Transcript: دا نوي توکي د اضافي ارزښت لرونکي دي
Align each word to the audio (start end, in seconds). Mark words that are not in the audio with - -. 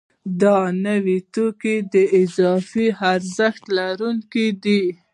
دا 0.41 0.57
نوي 0.87 1.17
توکي 1.33 1.75
د 1.93 1.95
اضافي 2.21 2.87
ارزښت 3.13 3.63
لرونکي 3.77 4.47
دي 4.63 4.81